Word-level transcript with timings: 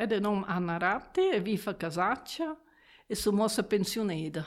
Ed 0.00 0.12
è 0.12 0.18
nome 0.18 0.46
Anna 0.46 0.78
Ratti, 0.78 1.28
è 1.28 1.42
viva 1.42 1.76
casaccia 1.76 2.56
e 3.06 3.14
sommossa 3.14 3.62
pensioneda. 3.64 4.46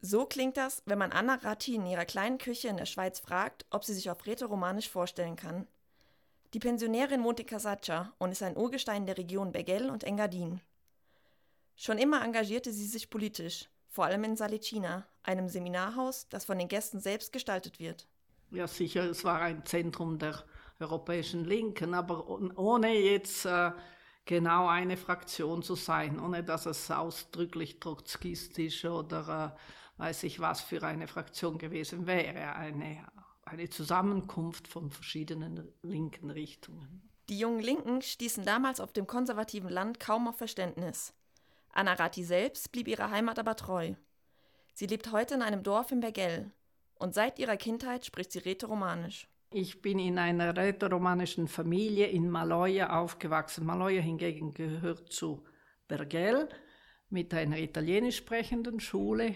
So 0.00 0.26
klingt 0.26 0.56
das, 0.56 0.82
wenn 0.84 0.98
man 0.98 1.12
Anna 1.12 1.36
Ratti 1.36 1.76
in 1.76 1.86
ihrer 1.86 2.04
kleinen 2.04 2.38
Küche 2.38 2.66
in 2.66 2.76
der 2.76 2.86
Schweiz 2.86 3.20
fragt, 3.20 3.64
ob 3.70 3.84
sie 3.84 3.94
sich 3.94 4.10
auf 4.10 4.26
Rätoromanisch 4.26 4.88
vorstellen 4.88 5.36
kann. 5.36 5.68
Die 6.54 6.58
Pensionärin 6.58 7.22
wohnt 7.22 7.38
in 7.38 7.46
Casaccia 7.46 8.12
und 8.18 8.32
ist 8.32 8.42
ein 8.42 8.56
Urgestein 8.56 9.06
der 9.06 9.16
Region 9.16 9.52
Bergell 9.52 9.90
und 9.90 10.02
Engadin. 10.02 10.60
Schon 11.76 11.98
immer 11.98 12.24
engagierte 12.24 12.72
sie 12.72 12.86
sich 12.86 13.10
politisch, 13.10 13.68
vor 13.86 14.06
allem 14.06 14.24
in 14.24 14.36
Salicina, 14.36 15.06
einem 15.22 15.48
Seminarhaus, 15.48 16.26
das 16.30 16.46
von 16.46 16.58
den 16.58 16.66
Gästen 16.66 16.98
selbst 16.98 17.32
gestaltet 17.32 17.78
wird. 17.78 18.08
Ja, 18.50 18.66
sicher, 18.66 19.04
es 19.04 19.22
war 19.22 19.40
ein 19.40 19.64
Zentrum 19.64 20.18
der 20.18 20.42
europäischen 20.80 21.44
Linken, 21.44 21.94
aber 21.94 22.28
ohne 22.58 22.92
jetzt 22.92 23.44
äh, 23.46 23.70
genau 24.24 24.68
eine 24.68 24.96
Fraktion 24.96 25.62
zu 25.62 25.74
sein, 25.74 26.20
ohne 26.20 26.44
dass 26.44 26.66
es 26.66 26.90
ausdrücklich 26.90 27.80
trotzkistisch 27.80 28.84
oder 28.84 29.56
äh, 29.56 30.00
weiß 30.00 30.22
ich 30.24 30.40
was 30.40 30.60
für 30.60 30.82
eine 30.82 31.06
Fraktion 31.06 31.58
gewesen 31.58 32.06
wäre. 32.06 32.54
Eine, 32.54 33.06
eine 33.44 33.68
Zusammenkunft 33.68 34.68
von 34.68 34.90
verschiedenen 34.90 35.72
linken 35.82 36.30
Richtungen. 36.30 37.10
Die 37.28 37.38
jungen 37.38 37.60
Linken 37.60 38.02
stießen 38.02 38.44
damals 38.44 38.80
auf 38.80 38.92
dem 38.92 39.06
konservativen 39.06 39.70
Land 39.70 40.00
kaum 40.00 40.26
auf 40.26 40.38
Verständnis. 40.38 41.12
Anna 41.72 41.92
Ratti 41.92 42.24
selbst 42.24 42.72
blieb 42.72 42.88
ihrer 42.88 43.10
Heimat 43.10 43.38
aber 43.38 43.54
treu. 43.54 43.94
Sie 44.74 44.86
lebt 44.86 45.12
heute 45.12 45.34
in 45.34 45.42
einem 45.42 45.62
Dorf 45.62 45.92
in 45.92 46.00
Bergell 46.00 46.50
und 46.94 47.14
seit 47.14 47.38
ihrer 47.38 47.56
Kindheit 47.56 48.04
spricht 48.04 48.32
sie 48.32 48.40
Rätoromanisch. 48.40 49.28
Ich 49.52 49.82
bin 49.82 49.98
in 49.98 50.16
einer 50.16 50.56
rätoromanischen 50.56 51.48
Familie 51.48 52.06
in 52.06 52.30
Maloja 52.30 52.96
aufgewachsen. 53.00 53.66
Maloja 53.66 54.00
hingegen 54.00 54.54
gehört 54.54 55.12
zu 55.12 55.44
Bergell 55.88 56.48
mit 57.08 57.34
einer 57.34 57.58
italienisch 57.58 58.18
sprechenden 58.18 58.78
Schule. 58.78 59.34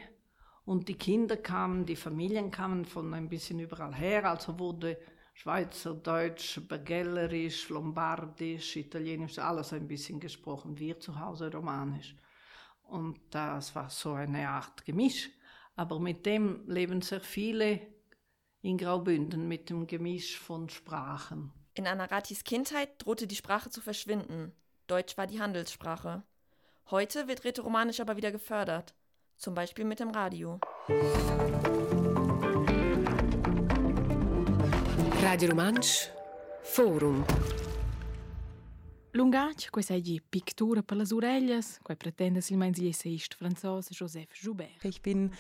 Und 0.65 0.89
die 0.89 0.95
Kinder 0.95 1.37
kamen, 1.37 1.85
die 1.85 1.97
Familien 1.97 2.53
kamen 2.53 2.85
von 2.85 3.13
ein 3.13 3.29
bisschen 3.29 3.59
überall 3.59 3.93
her, 3.93 4.31
also 4.31 4.57
wurde 4.57 4.99
Schweizerdeutsch, 5.35 6.61
Bergellerisch, 6.69 7.69
Lombardisch, 7.71 8.77
Italienisch, 8.77 9.41
alles 9.41 9.73
ein 9.73 9.89
bisschen 9.89 10.21
gesprochen. 10.21 10.79
Wir 10.79 11.01
zu 11.01 11.19
Hause 11.19 11.51
Romanisch. 11.51 12.15
Und 12.85 13.19
das 13.31 13.75
war 13.75 13.91
so 13.91 14.13
eine 14.13 14.49
Art 14.49 14.85
Gemisch. 14.85 15.29
Aber 15.75 15.99
mit 15.99 16.25
dem 16.25 16.69
leben 16.69 17.03
sehr 17.03 17.21
viele 17.21 17.94
in 18.65 18.79
Graubünden 18.79 19.47
mit 19.47 19.69
dem 19.69 19.87
Gemisch 19.87 20.39
von 20.39 20.71
Sprachen. 20.71 21.53
In 21.75 21.87
Anaratis 21.87 22.45
Kindheit 22.45 22.89
drohte 22.99 23.27
die 23.27 23.37
Sprache 23.37 23.69
zu 23.69 23.83
verschwinden. 23.83 24.53
Deutsch 24.87 25.19
war 25.19 25.27
die 25.27 25.39
Handelssprache. 25.39 26.23
Heute 26.91 27.29
wird 27.29 27.45
Rätoromanisch 27.45 28.01
aber 28.01 28.17
wieder 28.17 28.33
gefördert, 28.33 28.95
zum 29.37 29.55
Beispiel 29.55 29.85
mit 29.85 30.01
dem 30.01 30.09
Radio. 30.11 30.61
Radio 35.23 35.51
Romansch 35.51 36.09
Forum 36.63 37.25
Lungac, 39.17 39.71
quei 39.71 39.83
sei 39.83 40.21
Pictura 40.29 40.83
per 40.83 40.97
las 40.97 41.13
orellas, 41.13 41.79
quei 41.85 41.95
pretende 41.95 42.41
silmeins 42.41 42.81
essayist 42.81 43.35
Franzose 43.35 43.95
Joseph 43.95 44.35
Joubert. 44.35 44.85
Ich 44.85 45.01
bin 45.03 45.31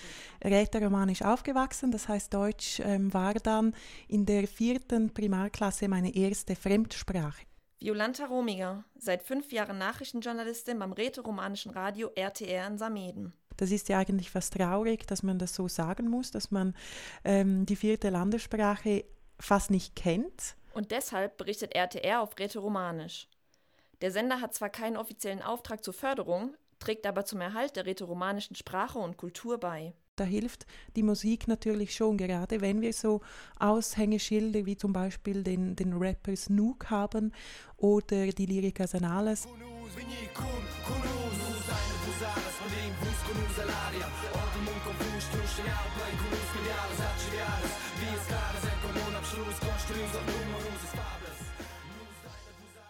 rätoromanisch 0.44 1.22
aufgewachsen, 1.22 1.90
das 1.90 2.06
heißt 2.06 2.32
Deutsch 2.32 2.78
ähm, 2.78 3.12
war 3.12 3.34
dann 3.34 3.74
in 4.06 4.26
der 4.26 4.46
vierten 4.46 5.12
Primarklasse 5.12 5.88
meine 5.88 6.14
erste 6.14 6.54
Fremdsprache. 6.54 7.42
Violanta 7.80 8.26
Romiger, 8.26 8.84
seit 8.96 9.24
fünf 9.24 9.50
Jahren 9.50 9.78
Nachrichtenjournalistin 9.78 10.78
beim 10.78 10.92
rätoromanischen 10.92 11.72
Radio 11.72 12.12
RTR 12.14 12.68
in 12.68 12.78
Sameden. 12.78 13.32
Das 13.56 13.72
ist 13.72 13.88
ja 13.88 13.98
eigentlich 13.98 14.30
fast 14.30 14.54
traurig, 14.54 15.04
dass 15.08 15.24
man 15.24 15.40
das 15.40 15.52
so 15.52 15.66
sagen 15.66 16.08
muss, 16.08 16.30
dass 16.30 16.52
man 16.52 16.76
ähm, 17.24 17.66
die 17.66 17.76
vierte 17.76 18.10
Landessprache 18.10 19.04
fast 19.40 19.72
nicht 19.72 19.96
kennt. 19.96 20.54
Und 20.74 20.92
deshalb 20.92 21.36
berichtet 21.38 21.74
RTR 21.74 22.20
auf 22.20 22.38
Rätoromanisch. 22.38 23.26
Der 24.04 24.10
Sender 24.10 24.42
hat 24.42 24.52
zwar 24.52 24.68
keinen 24.68 24.98
offiziellen 24.98 25.40
Auftrag 25.40 25.82
zur 25.82 25.94
Förderung, 25.94 26.54
trägt 26.78 27.06
aber 27.06 27.24
zum 27.24 27.40
Erhalt 27.40 27.74
der 27.74 27.86
rätoromanischen 27.86 28.54
Sprache 28.54 28.98
und 28.98 29.16
Kultur 29.16 29.56
bei. 29.56 29.94
Da 30.16 30.24
hilft 30.24 30.66
die 30.94 31.02
Musik 31.02 31.48
natürlich 31.48 31.94
schon, 31.94 32.18
gerade 32.18 32.60
wenn 32.60 32.82
wir 32.82 32.92
so 32.92 33.22
Aushängeschilder 33.58 34.66
wie 34.66 34.76
zum 34.76 34.92
Beispiel 34.92 35.42
den, 35.42 35.74
den 35.74 35.94
Rapper 35.94 36.36
Snook 36.36 36.90
haben 36.90 37.32
oder 37.78 38.26
die 38.26 38.44
Lyrica 38.44 38.86
Sanales. 38.86 39.48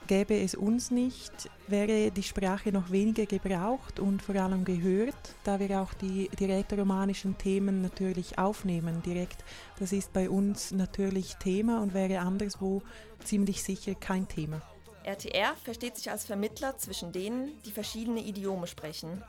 Gäbe 0.07 0.39
es 0.39 0.55
uns 0.55 0.91
nicht, 0.91 1.33
wäre 1.67 2.11
die 2.11 2.23
Sprache 2.23 2.73
noch 2.73 2.91
weniger 2.91 3.25
gebraucht 3.25 3.99
und 3.99 4.21
vor 4.21 4.35
allem 4.37 4.65
gehört, 4.65 5.15
da 5.45 5.59
wir 5.59 5.81
auch 5.81 5.95
die, 5.95 6.29
die 6.39 6.45
rätoromanischen 6.45 7.39
Themen 7.39 7.81
natürlich 7.81 8.39
aufnehmen 8.39 9.03
direkt. 9.03 9.43
Das 9.79 9.93
ist 9.93 10.13
bei 10.13 10.29
uns 10.29 10.73
natürlich 10.73 11.37
Thema 11.37 11.81
und 11.81 11.95
wäre 11.95 12.21
anderswo 12.21 12.83
ziemlich 13.25 13.63
sicher 13.63 13.95
kein 13.95 14.29
Thema. 14.29 14.61
RTR 15.05 15.55
versteht 15.63 15.97
sich 15.97 16.11
als 16.11 16.27
Vermittler 16.27 16.77
zwischen 16.77 17.13
denen, 17.13 17.53
die 17.65 17.73
verschiedene 17.73 18.21
Idiome 18.21 18.67
sprechen. 18.67 19.23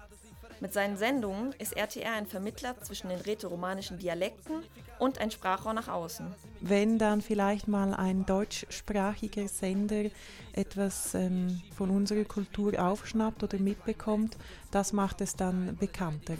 Mit 0.59 0.73
seinen 0.73 0.97
Sendungen 0.97 1.53
ist 1.59 1.75
RTR 1.75 2.13
ein 2.13 2.27
Vermittler 2.27 2.75
zwischen 2.81 3.09
den 3.09 3.19
rätoromanischen 3.19 3.97
Dialekten 3.97 4.63
und 4.99 5.19
ein 5.19 5.31
Sprachrohr 5.31 5.73
nach 5.73 5.87
außen. 5.87 6.33
Wenn 6.61 6.97
dann 6.97 7.21
vielleicht 7.21 7.67
mal 7.67 7.93
ein 7.93 8.25
deutschsprachiger 8.25 9.47
Sender 9.47 10.09
etwas 10.53 11.13
ähm, 11.15 11.61
von 11.75 11.89
unserer 11.89 12.23
Kultur 12.23 12.73
aufschnappt 12.79 13.43
oder 13.43 13.59
mitbekommt, 13.59 14.37
das 14.71 14.93
macht 14.93 15.21
es 15.21 15.35
dann 15.35 15.77
bekannter. 15.77 16.35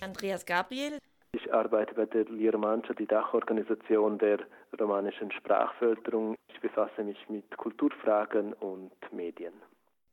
Andreas 0.00 0.46
Gabriel 0.46 0.98
ich 1.34 1.52
arbeite 1.52 1.94
bei 1.94 2.06
der 2.06 2.26
Lirmancia, 2.26 2.94
die 2.94 3.06
Dachorganisation 3.06 4.18
der 4.18 4.38
romanischen 4.80 5.32
Sprachförderung. 5.32 6.36
Ich 6.46 6.60
befasse 6.60 7.02
mich 7.02 7.18
mit 7.28 7.56
Kulturfragen 7.56 8.52
und 8.52 8.92
Medien. 9.12 9.52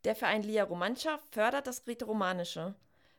Der 0.03 0.15
Verein 0.15 0.41
Lia 0.41 0.63
Romancia 0.63 1.19
fördert 1.29 1.67
das 1.67 1.85
Rätoromanische. 1.85 2.73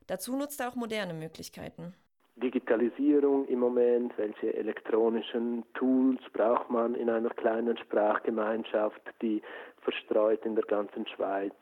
Dazu 0.07 0.37
nutzt 0.37 0.61
er 0.61 0.69
auch 0.69 0.75
moderne 0.75 1.15
Möglichkeiten. 1.15 1.95
Digitalisierung 2.37 3.47
im 3.49 3.61
Moment, 3.61 4.17
welche 4.17 4.55
elektronischen 4.55 5.65
Tools 5.75 6.21
braucht 6.33 6.71
man 6.71 6.95
in 6.95 7.11
einer 7.11 7.31
kleinen 7.31 7.77
Sprachgemeinschaft, 7.77 9.03
die 9.21 9.43
verstreut 9.83 10.45
in 10.47 10.55
der 10.55 10.65
ganzen 10.65 11.07
Schweiz 11.09 11.55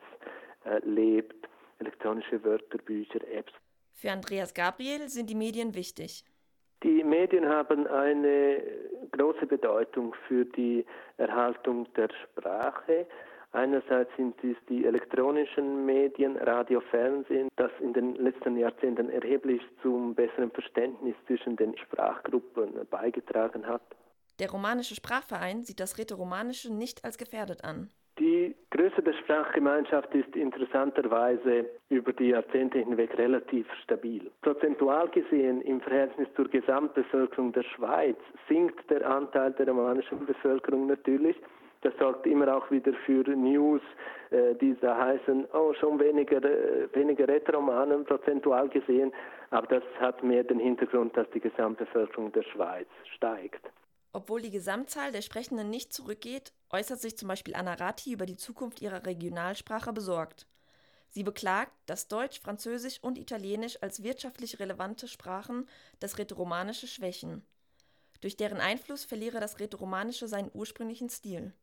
äh, 0.65 0.79
lebt, 0.85 1.47
elektronische 1.79 2.43
Wörterbücher, 2.43 3.19
Apps. 3.33 3.51
Für 3.93 4.11
Andreas 4.11 4.53
Gabriel 4.53 5.09
sind 5.09 5.29
die 5.29 5.35
Medien 5.35 5.75
wichtig. 5.75 6.23
Die 6.83 7.03
Medien 7.03 7.47
haben 7.47 7.85
eine 7.85 8.63
große 9.11 9.45
Bedeutung 9.45 10.15
für 10.27 10.45
die 10.45 10.85
Erhaltung 11.17 11.87
der 11.93 12.09
Sprache. 12.23 13.05
Einerseits 13.53 14.09
sind 14.15 14.35
es 14.43 14.55
die 14.69 14.85
elektronischen 14.85 15.85
Medien, 15.85 16.37
Radio, 16.37 16.79
Fernsehen, 16.89 17.49
das 17.57 17.71
in 17.81 17.91
den 17.91 18.15
letzten 18.15 18.55
Jahrzehnten 18.57 19.09
erheblich 19.09 19.61
zum 19.81 20.15
besseren 20.15 20.51
Verständnis 20.51 21.15
zwischen 21.27 21.57
den 21.57 21.77
Sprachgruppen 21.77 22.87
beigetragen 22.89 23.67
hat. 23.67 23.81
Der 24.39 24.49
romanische 24.49 24.95
Sprachverein 24.95 25.63
sieht 25.63 25.81
das 25.81 25.97
Rätoromanische 25.97 26.73
nicht 26.73 27.03
als 27.03 27.17
gefährdet 27.17 27.63
an. 27.65 27.89
Die 28.19 28.55
Größe 28.69 29.01
der 29.01 29.13
Sprachgemeinschaft 29.13 30.13
ist 30.13 30.35
interessanterweise 30.35 31.65
über 31.89 32.13
die 32.13 32.29
Jahrzehnte 32.29 32.79
hinweg 32.79 33.17
relativ 33.17 33.65
stabil. 33.83 34.29
Prozentual 34.41 35.09
gesehen 35.09 35.61
im 35.61 35.81
Verhältnis 35.81 36.27
zur 36.35 36.47
Gesamtbevölkerung 36.47 37.51
der 37.53 37.63
Schweiz 37.63 38.17
sinkt 38.47 38.89
der 38.89 39.09
Anteil 39.09 39.53
der 39.53 39.67
romanischen 39.67 40.25
Bevölkerung 40.25 40.87
natürlich. 40.87 41.35
Das 41.81 41.93
sorgt 41.97 42.27
immer 42.27 42.55
auch 42.55 42.69
wieder 42.69 42.93
für 43.05 43.23
News, 43.27 43.81
äh, 44.29 44.53
die 44.55 44.77
da 44.79 44.97
heißen, 44.97 45.47
oh, 45.53 45.73
schon 45.73 45.99
weniger, 45.99 46.37
äh, 46.43 46.87
weniger 46.93 47.27
Rätoromanen 47.27 48.05
prozentual 48.05 48.69
gesehen. 48.69 49.11
Aber 49.49 49.67
das 49.67 49.83
hat 49.99 50.23
mehr 50.23 50.43
den 50.43 50.59
Hintergrund, 50.59 51.17
dass 51.17 51.29
die 51.31 51.39
Gesamtbevölkerung 51.39 52.31
der 52.31 52.43
Schweiz 52.43 52.87
steigt. 53.15 53.61
Obwohl 54.13 54.41
die 54.41 54.51
Gesamtzahl 54.51 55.11
der 55.11 55.21
Sprechenden 55.21 55.69
nicht 55.69 55.93
zurückgeht, 55.93 56.53
äußert 56.69 56.99
sich 56.99 57.17
zum 57.17 57.29
Beispiel 57.29 57.55
Anna 57.55 57.73
Ratti 57.73 58.13
über 58.13 58.25
die 58.25 58.35
Zukunft 58.35 58.81
ihrer 58.81 59.05
Regionalsprache 59.05 59.93
besorgt. 59.93 60.47
Sie 61.09 61.23
beklagt, 61.23 61.71
dass 61.87 62.07
Deutsch, 62.07 62.39
Französisch 62.41 62.99
und 63.01 63.17
Italienisch 63.17 63.81
als 63.81 64.03
wirtschaftlich 64.03 64.59
relevante 64.59 65.07
Sprachen 65.07 65.67
das 65.99 66.17
Rätoromanische 66.17 66.87
schwächen. 66.87 67.43
Durch 68.21 68.37
deren 68.37 68.59
Einfluss 68.59 69.03
verliere 69.03 69.39
das 69.39 69.59
Rätoromanische 69.59 70.27
seinen 70.27 70.51
ursprünglichen 70.53 71.09
Stil. 71.09 71.53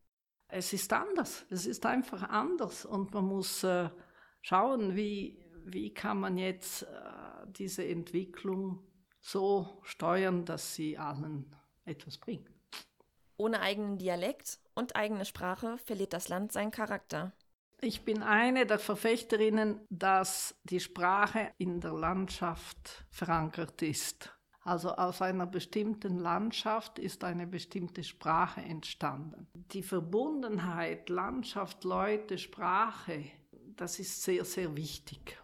Es 0.48 0.72
ist 0.72 0.92
anders. 0.92 1.44
Es 1.50 1.66
ist 1.66 1.84
einfach 1.84 2.22
anders 2.22 2.84
und 2.84 3.12
man 3.12 3.24
muss 3.24 3.62
äh, 3.64 3.90
schauen, 4.40 4.96
wie, 4.96 5.38
wie 5.64 5.92
kann 5.92 6.20
man 6.20 6.38
jetzt 6.38 6.82
äh, 6.82 6.86
diese 7.46 7.86
Entwicklung 7.86 8.82
so 9.20 9.80
steuern, 9.82 10.44
dass 10.44 10.74
sie 10.74 10.96
allen 10.96 11.54
etwas 11.84 12.18
bringt. 12.18 12.48
Ohne 13.36 13.60
eigenen 13.60 13.98
Dialekt 13.98 14.58
und 14.74 14.96
eigene 14.96 15.24
Sprache 15.24 15.78
verliert 15.78 16.12
das 16.12 16.28
Land 16.28 16.52
seinen 16.52 16.70
Charakter. 16.70 17.32
Ich 17.80 18.04
bin 18.04 18.22
eine 18.24 18.66
der 18.66 18.80
Verfechterinnen, 18.80 19.86
dass 19.88 20.56
die 20.64 20.80
Sprache 20.80 21.52
in 21.58 21.80
der 21.80 21.92
Landschaft 21.92 23.04
verankert 23.10 23.82
ist. 23.82 24.36
Also 24.60 24.90
aus 24.90 25.22
einer 25.22 25.46
bestimmten 25.46 26.18
Landschaft 26.18 26.98
ist 26.98 27.24
eine 27.24 27.46
bestimmte 27.46 28.04
Sprache 28.04 28.60
entstanden. 28.60 29.46
Die 29.72 29.82
Verbundenheit 29.82 31.08
Landschaft, 31.08 31.84
Leute, 31.84 32.38
Sprache, 32.38 33.24
das 33.76 33.98
ist 33.98 34.22
sehr, 34.22 34.44
sehr 34.44 34.76
wichtig. 34.76 35.38